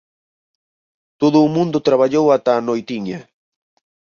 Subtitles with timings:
[1.21, 3.19] Todo o mundo traballou ata a noitiña.